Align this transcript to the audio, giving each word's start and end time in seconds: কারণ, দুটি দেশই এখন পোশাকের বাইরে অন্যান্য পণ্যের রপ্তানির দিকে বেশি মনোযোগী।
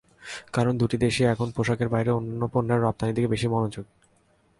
কারণ, 0.53 0.73
দুটি 0.77 0.97
দেশই 0.97 1.25
এখন 1.25 1.47
পোশাকের 1.51 1.89
বাইরে 1.89 2.11
অন্যান্য 2.11 2.43
পণ্যের 2.53 2.81
রপ্তানির 2.81 3.15
দিকে 3.15 3.27
বেশি 3.27 3.47
মনোযোগী। 3.47 3.91